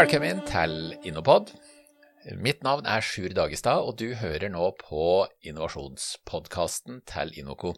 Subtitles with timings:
[0.00, 1.50] Velkommen til Innopod.
[2.40, 7.74] Mitt navn er Sjur Dagestad, og du hører nå på innovasjonspodkasten til Innoco.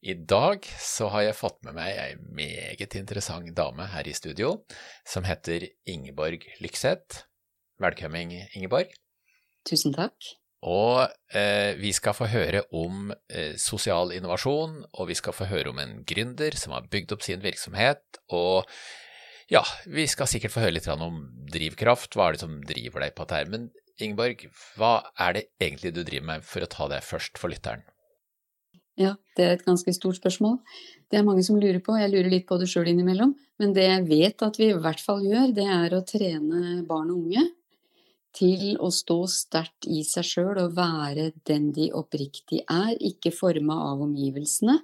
[0.00, 4.54] I dag så har jeg fått med meg ei meget interessant dame her i studio,
[5.04, 7.26] som heter Ingeborg Lykseth.
[7.76, 8.94] Velkommen, Ingeborg.
[9.68, 10.30] Tusen takk.
[10.64, 11.02] Og
[11.36, 15.82] eh, vi skal få høre om eh, sosial innovasjon, og vi skal få høre om
[15.84, 18.22] en gründer som har bygd opp sin virksomhet.
[18.32, 18.64] Og
[19.52, 22.16] ja, vi skal sikkert få høre litt om drivkraft.
[22.16, 23.52] Hva er det som driver deg på dette?
[23.52, 24.44] Men Ingeborg,
[24.78, 27.82] hva er det egentlig du driver med, for å ta det først for lytteren?
[28.98, 30.58] Ja, det er et ganske stort spørsmål.
[31.10, 33.36] Det er mange som lurer på, jeg lurer litt på det sjøl innimellom.
[33.62, 37.12] Men det jeg vet at vi i hvert fall gjør, det er å trene barn
[37.14, 37.46] og unge
[38.38, 43.78] til å stå sterkt i seg sjøl og være den de oppriktig er, ikke forma
[43.88, 44.76] av omgivelsene,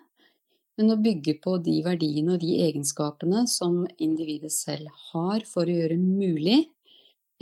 [0.79, 5.77] men å bygge på de verdiene og de egenskapene som individet selv har for å
[5.79, 6.65] gjøre mulig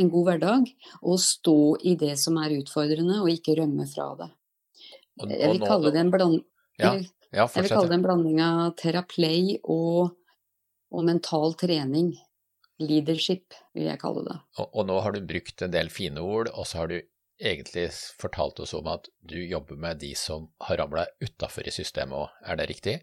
[0.01, 0.71] en god hverdag,
[1.05, 1.59] og stå
[1.89, 4.31] i det som er utfordrende, og ikke rømme fra det.
[5.21, 6.39] Jeg vil kalle det en, bland...
[6.81, 6.95] ja,
[7.31, 10.15] ja, jeg vil kalle det en blanding av teraplay og,
[10.93, 12.15] og mental trening.
[12.83, 14.39] Leadership, vil jeg kalle det.
[14.59, 16.97] Og, og, nå har du brukt en del fine ord, og så har du
[17.43, 17.85] egentlig
[18.19, 22.33] fortalt oss om at du jobber med de som har ramla utafor i systemet òg,
[22.49, 22.97] er det riktig?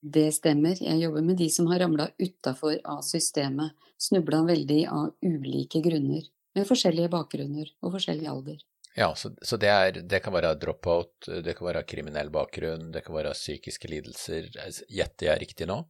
[0.00, 5.08] Det stemmer, jeg jobber med de som har ramla utafor av systemet, snubla veldig av
[5.26, 6.22] ulike grunner,
[6.54, 8.60] med forskjellige bakgrunner og forskjellig alder.
[8.98, 13.04] Ja, så, så det, er, det, kan være dropout, det kan være kriminell bakgrunn, det
[13.06, 14.48] kan være psykiske lidelser.
[14.90, 15.82] Gjetter jeg riktig nå?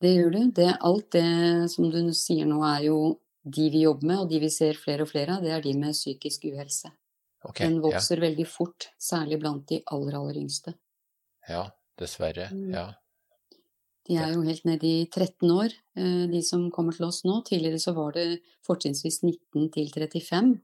[0.00, 0.40] Det gjør du.
[0.56, 1.28] Det, alt det
[1.72, 2.98] som du sier nå, er jo
[3.44, 5.72] de vi jobber med, og de vi ser flere og flere av, det er de
[5.78, 6.92] med psykisk uhelse.
[7.44, 8.24] Okay, Den vokser ja.
[8.24, 10.72] veldig fort, særlig blant de aller, aller yngste.
[11.48, 11.66] Ja,
[12.00, 12.48] dessverre.
[12.52, 12.70] Mm.
[12.72, 12.86] Ja.
[14.04, 17.38] De er jo helt nede i 13 år, eh, de som kommer til oss nå.
[17.46, 20.58] Tidligere så var det fortrinnsvis 19 til 35,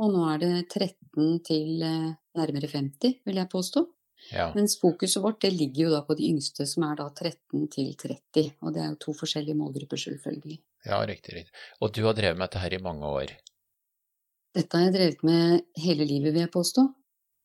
[0.00, 3.84] og nå er det 13 til eh, nærmere 50, vil jeg påstå.
[4.30, 4.48] Ja.
[4.54, 7.92] Mens fokuset vårt det ligger jo da på de yngste, som er da 13 til
[7.98, 8.52] 30.
[8.62, 10.60] Og det er jo to forskjellige målgrupper, selvfølgelig.
[10.86, 11.34] Ja, riktig.
[11.34, 11.64] riktig.
[11.82, 13.34] Og du har drevet med dette her i mange år?
[14.54, 16.86] Dette har jeg drevet med hele livet, vil jeg påstå.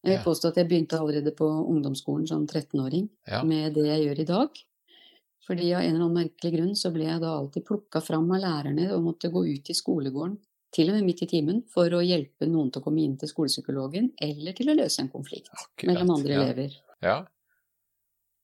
[0.05, 3.41] Jeg vil påstå at jeg begynte allerede på ungdomsskolen som 13-åring ja.
[3.44, 4.61] med det jeg gjør i dag.
[5.47, 8.43] Fordi av en eller annen merkelig grunn så ble jeg da alltid plukka fram av
[8.43, 10.35] lærerne og måtte gå ut i skolegården
[10.75, 13.29] til og med midt i timen, for å hjelpe noen til å komme inn til
[13.31, 16.43] skolepsykologen, eller til å løse en konflikt Akkurat, mellom andre ja.
[16.43, 16.75] elever.
[17.01, 17.15] Ja.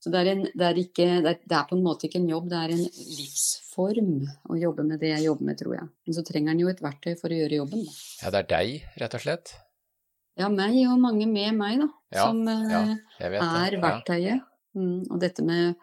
[0.04, 2.20] Så det er, en, det, er ikke, det, er, det er, på en måte ikke
[2.20, 4.16] en jobb, det er en livsform
[4.52, 5.92] å jobbe med det jeg jobber med, tror jeg.
[6.04, 7.86] Men så trenger en jo et verktøy for å gjøre jobben.
[7.88, 7.94] Da.
[8.24, 9.54] Ja, det er deg, rett og slett?
[10.40, 11.88] Ja, meg og mange med meg, da.
[12.16, 12.84] Ja, som ja,
[13.20, 14.50] eh, er verktøyet.
[14.74, 15.78] Mm, og dette med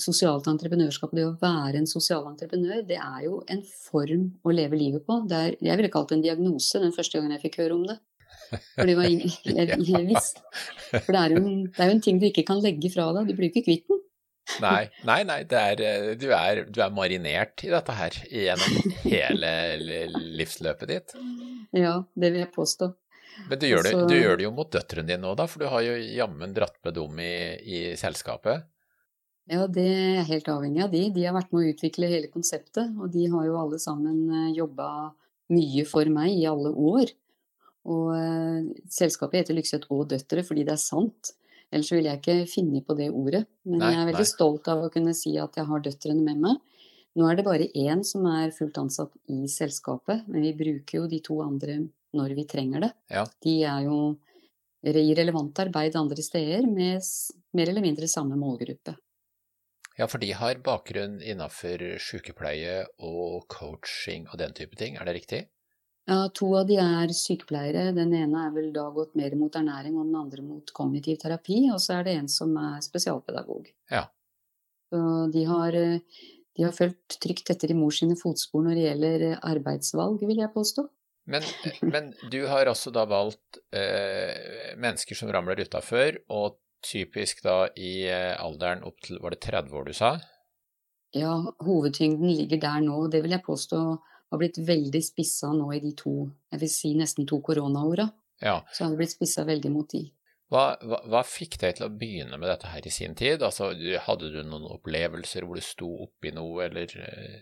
[0.00, 4.78] sosialt entreprenørskap, det å være en sosial entreprenør, det er jo en form å leve
[4.80, 5.18] livet på.
[5.28, 7.98] Er, jeg ville kalt det en diagnose den første gangen jeg fikk høre om det.
[8.74, 10.44] For det, ingen, jeg, jeg visste.
[10.92, 13.28] For det er, jo en, det jo en ting du ikke kan legge fra deg.
[13.28, 14.00] Du blir jo ikke kvitt den.
[14.60, 19.52] Nei, nei, nei er, eh, du, er, du, er, marinert i dette her gjennom hele
[20.40, 21.14] livsløpet ditt.
[21.78, 22.90] Ja, det vil jeg påstå.
[23.48, 25.70] Men du gjør, det, du gjør det jo mot døtrene dine nå, da, for du
[25.72, 28.66] har jo jammen dratt med dem i, i selskapet.
[29.50, 31.02] Ja, det er helt avhengig av de.
[31.14, 34.52] De har vært med å utvikle hele konseptet, og de har jo alle sammen eh,
[34.54, 34.88] jobba
[35.52, 37.12] mye for meg i alle år.
[37.90, 41.34] Og eh, selskapet heter Lykseth og døtre fordi det er sant.
[41.72, 43.46] Ellers ville jeg ikke finne på det ordet.
[43.66, 44.34] Men nei, jeg er veldig nei.
[44.34, 46.60] stolt av å kunne si at jeg har døtrene med meg.
[47.18, 51.08] Nå er det bare én som er fullt ansatt i selskapet, men vi bruker jo
[51.10, 51.82] de to andre
[52.16, 52.92] når vi trenger det.
[53.12, 53.24] Ja.
[53.44, 53.98] De er jo
[54.82, 57.04] i relevant arbeid andre steder med
[57.56, 58.96] mer eller mindre samme målgruppe.
[59.98, 65.18] Ja, for de har bakgrunn innenfor sykepleie og coaching og den type ting, er det
[65.18, 65.42] riktig?
[66.08, 67.90] Ja, to av de er sykepleiere.
[67.94, 71.60] Den ene er vel da gått mer mot ernæring, og den andre mot kognitiv terapi.
[71.70, 73.68] Og så er det en som er spesialpedagog.
[73.92, 74.08] Ja.
[74.90, 75.02] Så
[75.32, 80.26] de har, de har fulgt trygt etter i mors sine fotspor når det gjelder arbeidsvalg,
[80.26, 80.88] vil jeg påstå.
[81.30, 81.46] Men,
[81.86, 88.04] men du har også da valgt eh, mennesker som ramler utafor, og typisk da i
[88.10, 90.14] eh, alderen opp til Var det 30 år du sa?
[91.12, 93.06] Ja, hovedtyngden ligger der nå.
[93.12, 93.82] Det vil jeg påstå
[94.32, 96.14] har blitt veldig spissa nå i de to,
[96.52, 98.08] jeg vil si nesten to koronaåra.
[98.40, 98.62] Ja.
[98.72, 100.06] Så har det blitt spissa veldig mot de.
[100.52, 103.44] Hva, hva, hva, fikk deg til å begynne med dette her i sin tid?
[103.44, 103.70] Altså,
[104.06, 107.38] hadde du noen opplevelser hvor du sto oppi noe, eller eh?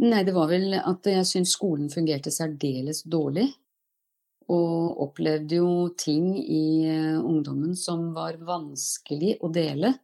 [0.00, 3.50] Nei, det var vel at jeg syntes skolen fungerte særdeles dårlig.
[4.50, 9.94] Og opplevde jo ting i eh, ungdommen som var vanskelig å dele.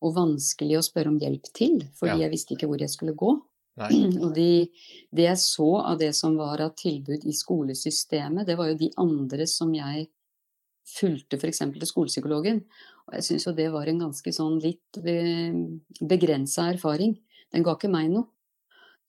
[0.00, 2.24] Og vanskelig å spørre om hjelp til, fordi ja.
[2.24, 3.34] jeg visste ikke hvor jeg skulle gå.
[3.80, 3.90] Nei.
[4.24, 4.68] Og de,
[5.12, 8.90] det jeg så av det som var av tilbud i skolesystemet, det var jo de
[9.00, 10.08] andre som jeg
[10.90, 11.62] fulgte f.eks.
[11.76, 12.62] til skolepsykologen.
[13.08, 15.00] Og jeg syns jo det var en ganske sånn litt
[16.00, 17.16] begrensa erfaring.
[17.50, 18.28] Den ga ikke meg noe.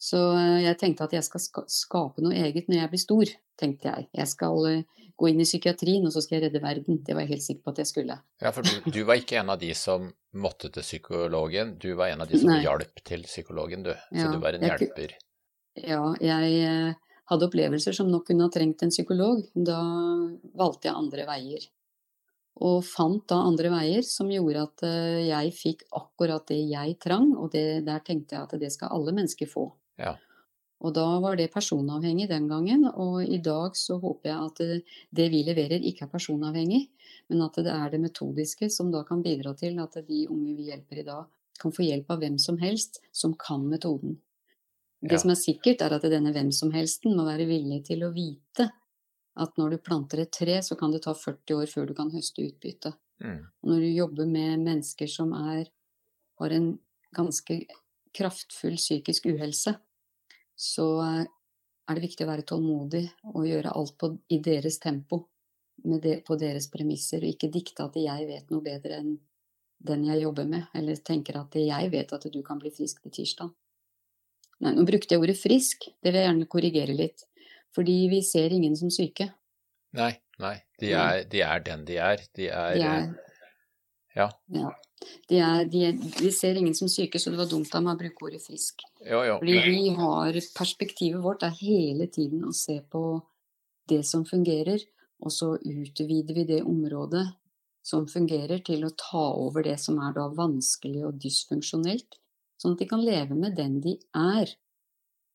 [0.02, 3.32] Så eh, jeg tenkte at jeg skal skape noe eget når jeg blir stor,
[3.62, 4.08] tenkte jeg.
[4.18, 7.02] Jeg skal eh, gå inn i psykiatrien, og så skal jeg redde verden.
[7.06, 8.16] Det var jeg helt sikker på at jeg skulle.
[8.42, 12.10] Ja, for du, du var ikke en av de som måtte til psykologen, du var
[12.16, 12.64] en av de som Nei.
[12.66, 13.92] hjalp til psykologen, du.
[14.10, 15.14] Så ja, du var en hjelper.
[15.78, 19.44] Ja, jeg eh, hadde opplevelser som nok kunne ha trengt en psykolog.
[19.54, 19.78] Da
[20.58, 21.68] valgte jeg andre veier.
[22.66, 24.84] Og fant da andre veier som gjorde at
[25.24, 29.14] jeg fikk akkurat det jeg trang, og det, der tenkte jeg at det skal alle
[29.16, 29.70] mennesker få.
[30.02, 30.16] Ja.
[30.82, 35.28] Og da var det personavhengig den gangen, og i dag så håper jeg at det
[35.30, 36.88] vi leverer ikke er personavhengig,
[37.30, 40.72] men at det er det metodiske som da kan bidra til at de unge vi
[40.72, 41.30] hjelper i dag,
[41.62, 44.18] kan få hjelp av hvem som helst som kan metoden.
[45.02, 45.22] Det ja.
[45.22, 48.72] som er sikkert, er at denne hvem som helsten må være villig til å vite
[49.42, 52.12] at når du planter et tre, så kan det ta 40 år før du kan
[52.14, 52.94] høste utbytte.
[53.24, 53.46] Mm.
[53.64, 55.70] Og når du jobber med mennesker som er,
[56.42, 56.74] har en
[57.16, 57.62] ganske
[58.18, 59.78] kraftfull psykisk uhelse,
[60.56, 61.26] så eh,
[61.90, 65.26] er det viktig å være tålmodig og gjøre alt på, i deres tempo,
[65.82, 69.16] de, på deres premisser, og ikke dikte at jeg vet noe bedre enn
[69.82, 73.16] den jeg jobber med, eller tenker at jeg vet at du kan bli frisk til
[73.16, 73.50] tirsdag.
[74.62, 77.26] Nei, nå brukte jeg ordet frisk, det vil jeg gjerne korrigere litt,
[77.74, 79.32] fordi vi ser ingen som syke.
[79.98, 80.14] Nei,
[80.44, 82.22] nei, de er, de er den de er.
[82.38, 83.10] De er, de er
[84.16, 84.28] ja.
[84.54, 84.70] ja.
[85.02, 87.98] De, er, de, er, de, ser ingen som syke, så det var dumt av meg
[87.98, 88.84] å bruke ordet frisk.
[89.02, 89.38] Jo, jo.
[89.42, 93.04] Fordi vi har Perspektivet vårt er hele tiden å se på
[93.90, 94.84] det som fungerer,
[95.22, 97.26] og så utvider vi det området
[97.86, 102.20] som fungerer, til å ta over det som er da vanskelig og dysfunksjonelt.
[102.62, 104.54] Sånn at de kan leve med den de er.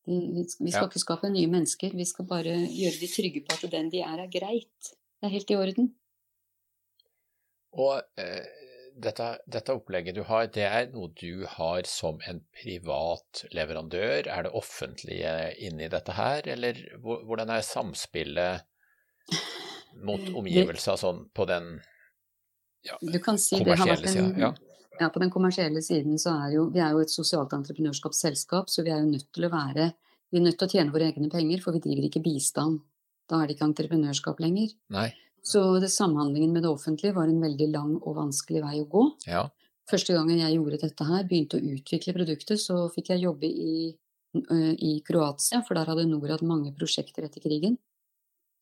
[0.07, 0.87] Vi skal ja.
[0.87, 4.23] ikke skape nye mennesker, vi skal bare gjøre de trygge på at den de er,
[4.23, 4.93] er greit.
[5.19, 5.89] Det er helt i orden.
[7.77, 8.66] Og eh,
[8.97, 14.29] dette, dette, opplegget du har, det er noe du har som en privat leverandør?
[14.33, 15.35] Er det offentlige
[15.67, 18.65] inni dette her, eller hvordan er samspillet
[20.07, 21.77] mot omgivelser sånn på den
[22.87, 22.97] ja,
[23.41, 24.33] si kommersielle sida?
[24.41, 24.51] Ja.
[25.01, 25.11] ja.
[25.13, 28.95] på den kommersielle siden så er jo vi er jo et sosialt entreprenørskapsselskap, så vi
[28.95, 29.93] er jo nødt til å være
[30.33, 32.81] vi er nødt til å tjene våre egne penger, for vi driver ikke bistand.
[33.31, 34.73] Da er det ikke entreprenørskap lenger.
[34.95, 35.11] Nei.
[35.47, 39.03] Så det, samhandlingen med det offentlige var en veldig lang og vanskelig vei å gå.
[39.31, 39.45] Ja.
[39.87, 43.93] Første gangen jeg gjorde dette her, begynte å utvikle produktet, så fikk jeg jobbe i,
[44.83, 47.77] i Kroatia, for der hadde Norad mange prosjekter etter krigen.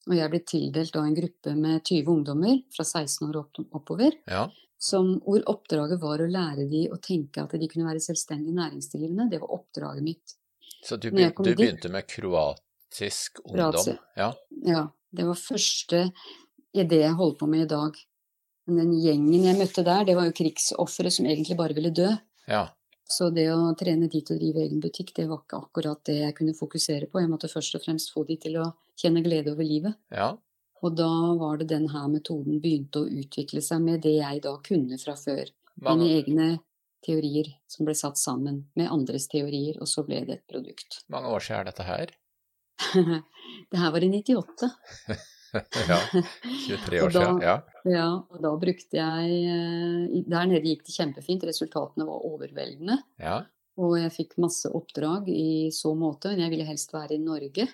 [0.04, 4.18] Og jeg ble tildelt av en gruppe med 20 ungdommer fra 16 år opp, oppover,
[4.28, 4.44] ja.
[4.76, 9.30] som, hvor oppdraget var å lære de å tenke at de kunne være selvstendig næringsdrivende.
[9.32, 10.36] Det var oppdraget mitt.
[10.84, 13.72] Så du begynte, du begynte med kroatisk ungdom?
[13.72, 13.96] Kroatia.
[14.20, 14.28] Ja.
[14.68, 14.84] ja.
[15.14, 15.98] Det var første
[16.74, 17.98] i det jeg holder på med i dag.
[18.66, 22.08] Men den gjengen jeg møtte der, det var jo krigsofre som egentlig bare ville dø.
[22.48, 22.66] Ja.
[23.04, 26.16] Så det å trene de til å drive egen butikk, det var ikke akkurat det
[26.22, 27.20] jeg kunne fokusere på.
[27.20, 29.98] Jeg måtte først og fremst få de til å kjenne glede over livet.
[30.14, 30.32] Ja.
[30.84, 31.10] Og da
[31.40, 35.52] var det denne metoden begynte å utvikle seg med det jeg da kunne fra før.
[35.84, 36.48] Mine egne
[37.04, 41.02] teorier som ble satt sammen med andres teorier, og så ble det et produkt.
[41.12, 42.12] mange år siden er dette her?
[43.70, 44.70] det her var i 98.
[45.90, 45.98] ja,
[46.66, 47.40] 23 år siden.
[47.44, 47.56] Ja.
[47.88, 51.46] ja, og da brukte jeg eh, Der nede gikk det kjempefint.
[51.48, 52.98] Resultatene var overveldende.
[53.22, 53.42] Ja.
[53.80, 56.34] Og jeg fikk masse oppdrag i så måte.
[56.34, 57.68] Men jeg ville helst være i Norge.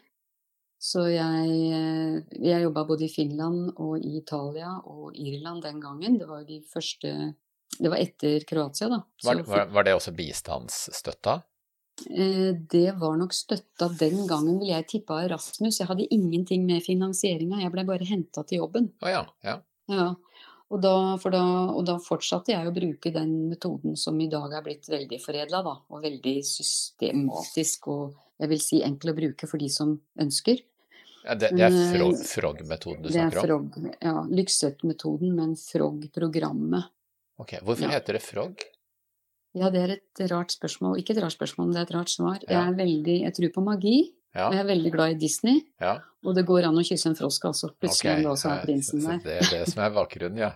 [0.81, 6.17] Så jeg, eh, jeg jobba både i Finland og i Italia og Irland den gangen.
[6.21, 7.35] Det var de første
[7.71, 8.97] Det var etter Kroatia, da.
[9.25, 11.37] Var, var, var det også bistandsstøtta?
[12.09, 15.81] Eh, det var nok støtta den gangen, vil jeg tippe, av Erasmus.
[15.83, 18.91] Jeg hadde ingenting med finansieringa, jeg blei bare henta til jobben.
[19.03, 19.59] Oh, ja, ja.
[19.93, 20.09] ja.
[20.71, 24.65] Og, da, da, og, da, fortsatte jeg å bruke den metoden som i dag er
[24.67, 29.69] blitt veldig foredla, og veldig systematisk og jeg vil si enkel å bruke for de
[29.73, 30.63] som ønsker.
[31.27, 33.67] Ja, det, det, er Frog-metoden du snakker om?
[33.69, 34.23] Det er Frog, ja.
[34.39, 36.95] Lykseth-metoden, men Frog-programmet.
[37.41, 38.65] Ok, Hvorfor heter det Frog?
[39.59, 41.01] Ja, det er et rart spørsmål.
[41.01, 42.39] Ikke et rart spørsmål, men det er et rart svar.
[42.45, 42.53] Ja.
[42.53, 43.97] Jeg, er veldig, jeg tror på magi,
[44.37, 44.47] ja.
[44.47, 45.63] og jeg er veldig glad i Disney.
[45.83, 45.97] Ja.
[46.23, 47.73] Og det går an å kysse en frosk altså.
[47.81, 48.29] Plutselig okay.
[48.31, 49.23] også er prinsen der.
[49.25, 50.53] Det er det som er bakgrunnen, ja.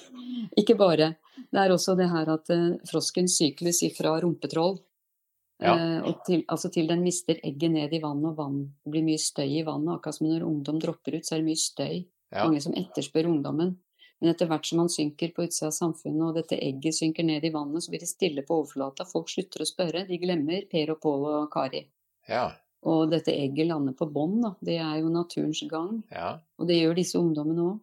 [0.60, 1.14] Ikke bare.
[1.46, 6.90] Det er også det her at uh, frosken sykles ifra rumpetroll uh, til, altså til
[6.90, 9.94] den mister egget ned i vannet, og vann, det blir mye støy i vannet.
[9.96, 12.04] Akkurat som når ungdom dropper ut, så er det mye støy.
[12.36, 13.76] Mange som etterspør ungdommen.
[14.20, 17.44] Men etter hvert som man synker på utsida av samfunnet, og dette egget synker ned
[17.44, 19.04] i vannet, så blir det stille på overflata.
[19.08, 20.06] Folk slutter å spørre.
[20.08, 21.82] De glemmer Per og Pål og Kari.
[22.30, 22.46] Ja.
[22.86, 24.54] Og dette egget lander på bånn, da.
[24.64, 26.00] Det er jo naturens gang.
[26.12, 26.36] Ja.
[26.56, 27.82] Og det gjør disse ungdommene òg.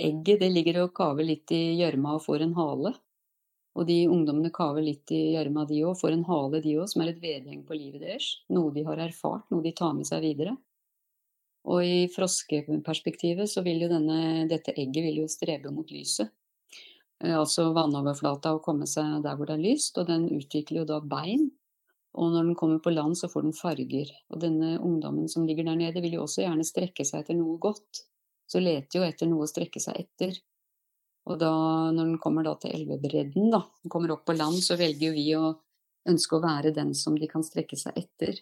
[0.00, 2.92] Egget det ligger og kaver litt i gjørma og får en hale.
[3.78, 5.96] Og de ungdommene kaver litt i gjørma, de òg.
[6.00, 8.32] Får en hale, de òg, som er et vedheng på livet deres.
[8.52, 10.56] Noe de har erfart, noe de tar med seg videre.
[11.68, 16.30] Og i froskeperspektivet så vil jo denne, dette egget vil jo strebe mot lyset.
[17.20, 20.90] Eh, altså vannoverflata og komme seg der hvor det er lyst, og den utvikler jo
[20.94, 21.50] da bein.
[22.18, 24.08] Og når den kommer på land, så får den farger.
[24.32, 27.58] Og denne ungdommen som ligger der nede, vil jo også gjerne strekke seg etter noe
[27.62, 28.04] godt.
[28.50, 30.40] Så leter jo etter noe å strekke seg etter.
[31.30, 31.52] Og da,
[31.94, 35.14] når den kommer da til elvebredden, da, den kommer opp på land, så velger jo
[35.14, 35.52] vi å
[36.10, 38.40] ønske å være den som de kan strekke seg etter.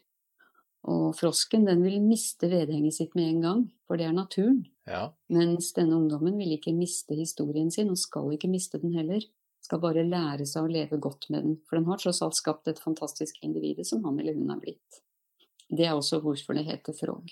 [0.87, 4.62] Og frosken den vil miste vedhenget sitt med en gang, for det er naturen.
[4.88, 5.08] Ja.
[5.32, 9.25] Mens denne ungdommen vil ikke miste historien sin, og skal ikke miste den heller.
[9.64, 12.70] Skal bare lære seg å leve godt med den, for den har tross alt skapt
[12.70, 15.02] et fantastisk individ som han eller hun er blitt.
[15.68, 17.28] Det er også hvorfor det heter Frog.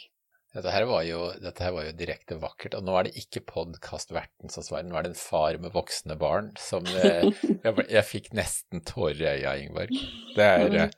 [0.57, 4.53] Dette her, var jo, her var jo direkte vakkert, og nå er det ikke podkastverten
[4.53, 7.27] som svarer, nå er det en far med voksne barn som eh,
[7.65, 9.93] jeg, jeg, fikk nesten tårer i øya, Ingeborg.
[10.37, 10.97] Det er eh,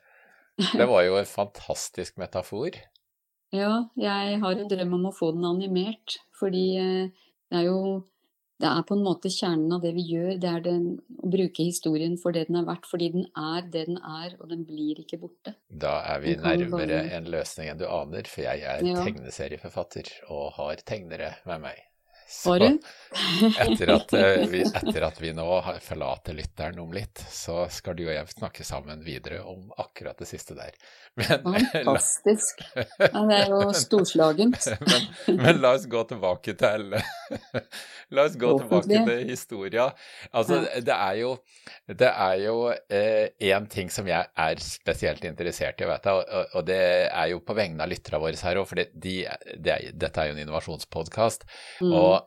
[0.59, 2.77] det var jo en fantastisk metafor.
[3.55, 6.19] Ja, jeg har en drøm om å få den animert.
[6.39, 8.05] Fordi eh, det er jo
[8.59, 10.33] Det er på en måte kjernen av det vi gjør.
[10.43, 10.87] Det er den,
[11.23, 12.89] å bruke historien for det den er verdt.
[12.91, 15.53] Fordi den er det den er, og den blir ikke borte.
[15.71, 18.99] Da er vi nærmere en løsning enn du aner, for jeg er ja.
[18.99, 21.79] tegneserieforfatter og har tegnere med meg.
[22.29, 22.55] Så
[23.59, 25.47] etter, at eh, vi, etter at vi nå
[25.81, 30.29] forlater lytteren om litt, så skal du og jeg snakke sammen videre om akkurat det
[30.29, 30.77] siste der.
[31.17, 32.61] Men, Fantastisk.
[32.99, 34.61] Ja, det er jo storslagent.
[34.89, 36.93] Men, men, la oss gå tilbake til
[38.13, 39.89] La oss gå tilbake til historia.
[40.31, 41.33] Altså, det er jo
[41.89, 46.53] det er jo én eh, ting som jeg er spesielt interessert i, vet jeg, og,
[46.53, 50.21] og, det er jo på vegne av lytterne våre her òg, for de, de, dette
[50.21, 51.45] er jo en innovasjonspodkast.
[51.81, 51.93] Mm.
[51.93, 52.18] Og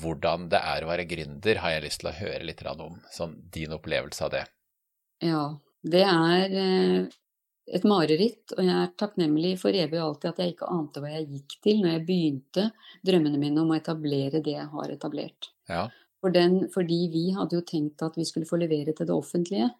[0.00, 2.98] hvordan det er å være gründer, har jeg lyst til å høre litt om.
[3.12, 4.44] Sånn din opplevelse av det.
[5.24, 5.44] Ja,
[5.82, 7.08] det er eh,
[7.70, 11.12] et mareritt, og jeg er takknemlig for evig og alltid at jeg ikke ante hva
[11.12, 12.66] jeg gikk til når jeg begynte
[13.06, 15.52] drømmene mine om å etablere det jeg har etablert.
[15.70, 15.86] Ja.
[16.20, 19.70] For den, fordi vi hadde jo tenkt at vi skulle få levere til det offentlige.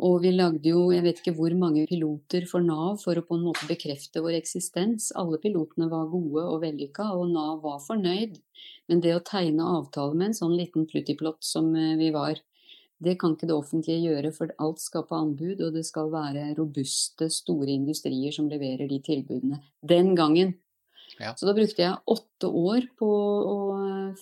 [0.00, 3.36] Og vi lagde jo jeg vet ikke hvor mange piloter for Nav for å på
[3.36, 5.10] en måte bekrefte vår eksistens.
[5.18, 8.38] Alle pilotene var gode og vellykka, og Nav var fornøyd.
[8.88, 12.40] Men det å tegne avtale med en sånn liten pluttiplott som eh, vi var,
[13.00, 16.50] det kan ikke det offentlige gjøre, for alt skal på anbud, og det skal være
[16.58, 19.60] robuste, store industrier som leverer de tilbudene.
[19.80, 20.56] Den gangen.
[21.20, 21.34] Ja.
[21.36, 23.58] Så da brukte jeg åtte år på å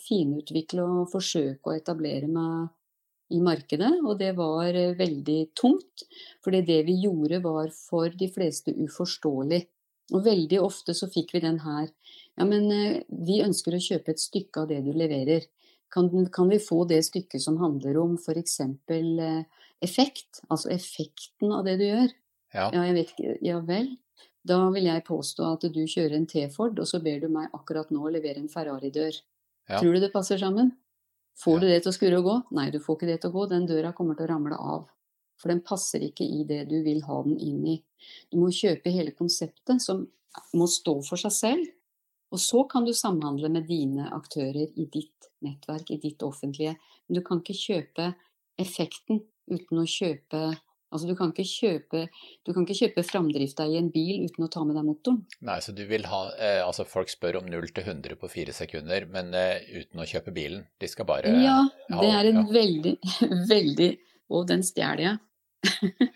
[0.06, 2.70] finutvikle og forsøke å etablere meg
[3.35, 6.04] i markedet, og det var veldig tungt.
[6.44, 9.62] Fordi det vi gjorde var for de fleste uforståelig.
[10.16, 11.90] Og veldig ofte så fikk vi den her
[12.38, 15.49] Ja, men eh, vi ønsker å kjøpe et stykke av det du leverer.
[15.92, 18.61] Kan, kan vi få det stykket som handler om f.eks.
[18.94, 19.40] Eh,
[19.85, 20.42] effekt?
[20.49, 22.12] Altså effekten av det du gjør?
[22.54, 22.68] Ja.
[22.73, 23.35] ja, jeg vet ikke.
[23.44, 23.90] Ja vel.
[24.49, 27.90] Da vil jeg påstå at du kjører en T-Ford, og så ber du meg akkurat
[27.92, 29.18] nå å levere en Ferrari-dør.
[29.68, 29.80] Ja.
[29.80, 30.73] Tror du det passer sammen?
[31.38, 32.37] Får du det til å skurre og gå?
[32.59, 33.47] Nei, du får ikke det til å gå.
[33.50, 34.88] Den døra kommer til å ramle av.
[35.38, 37.76] For den passer ikke i det du vil ha den inn i.
[38.30, 40.02] Du må kjøpe hele konseptet, som
[40.59, 41.68] må stå for seg selv.
[42.35, 46.75] Og så kan du samhandle med dine aktører i ditt nettverk, i ditt offentlige.
[47.07, 48.11] Men du kan ikke kjøpe
[48.59, 50.42] effekten uten å kjøpe
[50.88, 52.02] Altså du kan ikke kjøpe,
[52.47, 55.21] du kan ikke kjøpe framdrifta i en bil uten å ta med deg motoren.
[55.45, 58.54] Nei, så du vil ha eh, Altså folk spør om 0 til 100 på fire
[58.57, 60.64] sekunder, men eh, uten å kjøpe bilen.
[60.80, 61.61] De skal bare Ja,
[61.92, 62.47] det er en ja.
[62.57, 62.95] veldig,
[63.54, 63.90] veldig
[64.33, 65.25] Og den stjeler jeg.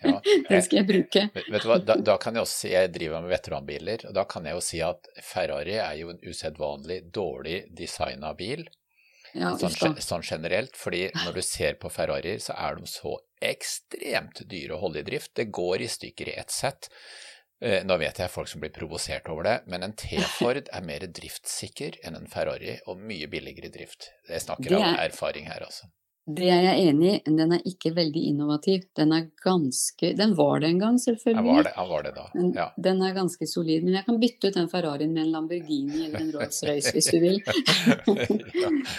[0.01, 1.25] Ja, den skal jeg bruke.
[1.35, 4.15] Vet, vet du hva, da, da, kan jeg også si Jeg driver med veteranbiler, og
[4.17, 8.65] da kan jeg jo si at Ferrari er jo en usedvanlig dårlig designa bil.
[9.33, 13.15] Ja, sånn, sånn, generelt, fordi når du ser på Ferrarier, så er de så
[13.51, 15.35] ekstremt dyre å holde i drift.
[15.35, 16.89] Det går i stykker i ett sett.
[17.63, 21.05] Eh, nå vet jeg folk som blir provosert over det, men en T-Ford er mer
[21.07, 24.09] driftssikker enn en Ferrari, og mye billigere i drift.
[24.27, 25.87] Jeg snakker av erfaring her, altså.
[26.23, 28.85] Det er jeg enig i, den er ikke veldig innovativ.
[28.95, 31.35] Den er ganske Den var det en gang, selvfølgelig.
[31.35, 32.67] Han var det, var det da, ja.
[32.85, 33.83] Den er ganske solid.
[33.83, 37.19] Men jeg kan bytte ut den Ferrarien med en Lamborghini eller en Rolls-Royce hvis du
[37.19, 37.41] vil.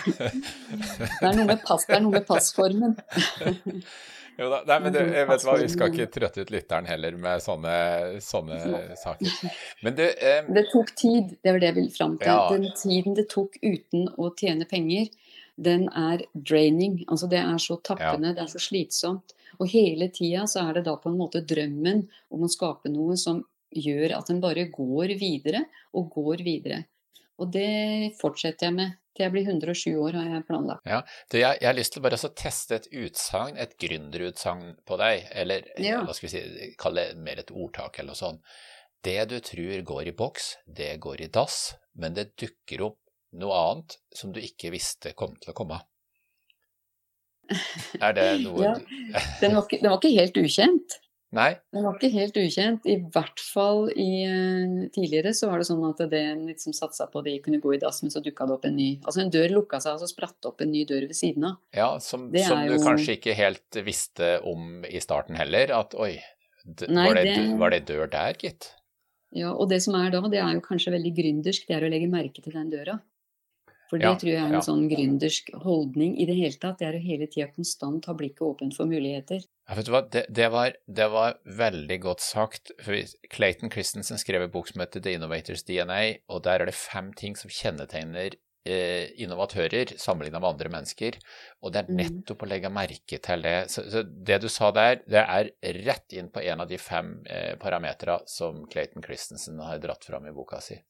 [0.09, 2.93] det, er noe med pass, det er noe med passformen.
[4.39, 7.43] Jo da, nei, men du, vet hva, vi skal ikke trøtte ut lytteren heller med
[7.45, 7.77] sånne,
[8.25, 8.59] sånne
[8.99, 9.53] saker.
[9.87, 12.33] Men du eh, Det tok tid, det var det jeg ville fram til.
[12.33, 12.49] Ja.
[12.51, 15.13] Den tiden det tok uten å tjene penger
[15.57, 17.03] den er draining.
[17.09, 18.37] Altså det er så tappende, ja.
[18.37, 19.35] det er så slitsomt.
[19.63, 22.03] Og hele tida så er det da på en måte drømmen
[22.35, 25.65] om å skape noe som gjør at en bare går videre
[25.95, 26.85] og går videre.
[27.43, 30.87] Og det fortsetter jeg med til jeg blir 107 år, har jeg planlagt.
[30.91, 31.01] Ja,
[31.31, 35.29] du, jeg, jeg, har lyst til bare å teste et utsagn, et gründerutsagn på deg,
[35.43, 36.01] eller ja.
[36.03, 38.57] hva skal vi si, kalle det mer et ordtak eller noe sånt.
[39.05, 43.01] Det du tror går i boks, det går i dass, men det dukker opp
[43.39, 45.79] noe annet som du ikke visste kom til å komme.
[48.01, 48.75] Er det noe ja,
[49.43, 50.99] den var, ikke, den var ikke helt ukjent.
[51.35, 51.51] Nei.
[51.75, 52.85] Den var ikke helt ukjent.
[52.87, 57.09] I hvert fall i, uh, tidligere så var det sånn at det en liksom satsa
[57.11, 59.33] på de kunne gå i dass, men så dukka det opp en ny Altså en
[59.35, 61.59] dør lukka seg, og så spratt det opp en ny dør ved siden av.
[61.75, 62.85] Ja, som, som du jo...
[62.85, 65.75] kanskje ikke helt visste om i starten heller.
[65.77, 66.15] At oi,
[66.65, 67.45] Nei, var, det, det...
[67.61, 68.71] var det dør der, gitt?
[69.35, 71.91] Ja, og det som er da, det er jo kanskje veldig gründersk, det er å
[71.91, 73.01] legge merke til den døra.
[73.95, 74.61] For det ja, tror jeg er en ja.
[74.67, 76.81] sånn gründersk holdning i det hele tatt.
[76.81, 79.45] Det er å hele tida konstant ha blikket åpent for muligheter.
[79.69, 82.73] Ja, vet du hva, det, det, var, det, var, veldig godt sagt.
[82.83, 82.99] For
[83.31, 87.13] Clayton Christensen skrev en bok som heter The Innovators DNA, og der er det fem
[87.15, 88.35] ting som kjennetegner
[88.67, 91.21] eh, innovatører sammenlignet med andre mennesker.
[91.63, 92.01] Og det er mm.
[92.03, 93.55] nettopp å legge merke til det.
[93.71, 95.53] Så, så, det du sa der, det er
[95.87, 100.27] rett inn på en av de fem eh, parametera som Clayton Christensen har dratt fram
[100.27, 100.83] i boka si.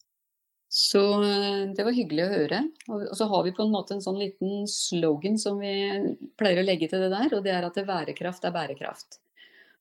[0.75, 2.59] Så eh, det var hyggelig å høre.
[2.91, 5.75] Og så har vi på en måte en sånn liten slogan som vi
[6.35, 9.21] pleier å legge til det der, og det er at det bærekraft er bærekraft.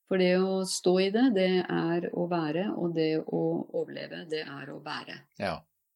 [0.06, 3.42] For det å stå i det, det er å være, og det å
[3.74, 5.16] overleve, det er å bære.
[5.42, 5.56] Ja.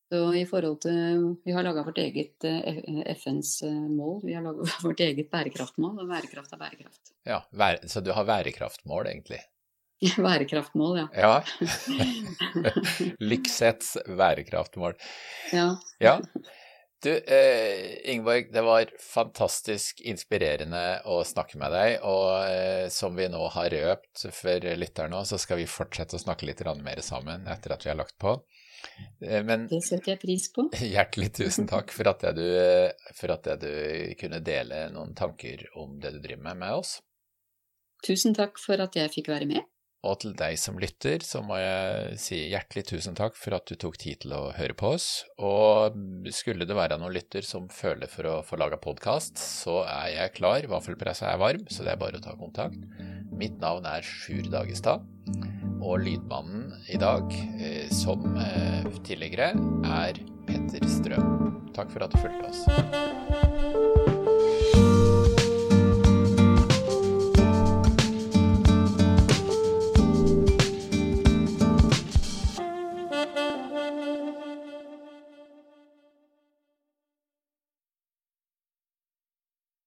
[0.10, 2.80] Så i forhold til Vi har laga vårt eget eh,
[3.12, 4.22] FNs eh, mål.
[4.24, 7.14] Vi har laga vårt eget bærekraftmål, og bærekraft er bærekraft.
[7.28, 7.44] Ja,
[7.86, 9.44] Så du har bærekraftmål, egentlig?
[10.18, 11.08] Bærekraftmål, ja.
[11.14, 11.44] ja.
[13.28, 14.96] Lyksets værekraftmål.
[15.54, 15.74] Ja.
[16.04, 16.18] ja.
[17.04, 21.98] Du, eh, Ingeborg, det var fantastisk inspirerende å snakke med deg.
[22.10, 26.50] Og eh, som vi nå har røpt for lytterne, så skal vi fortsette å snakke
[26.50, 28.40] litt mer sammen etter at vi har lagt på.
[29.22, 30.68] Eh, men Det setter jeg pris på.
[30.96, 33.72] Hjertelig tusen takk for at, du, eh, for at du
[34.20, 36.98] kunne dele noen tanker om det du driver med, med oss.
[38.06, 39.66] Tusen takk for at jeg fikk være med.
[40.06, 43.74] Og til deg som lytter, så må jeg si hjertelig tusen takk for at du
[43.80, 45.08] tok tid til å høre på oss.
[45.42, 45.98] Og
[46.36, 50.36] skulle det være noen lytter som føler for å få laga podkast, så er jeg
[50.38, 50.70] klar.
[50.70, 52.78] Vaffelpressa er varm, så det er bare å ta kontakt.
[53.38, 55.04] Mitt navn er Sjur Dagestad,
[55.82, 59.52] og lydmannen i dag, eh, som eh, tidligere,
[59.98, 61.52] er Petter Strøm.
[61.78, 63.77] Takk for at du fulgte oss.